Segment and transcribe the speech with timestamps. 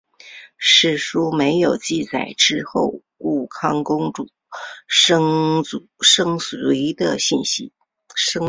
[0.57, 4.29] 史书没有记载之后武康公主
[4.87, 5.87] 生卒
[6.97, 7.71] 的信息。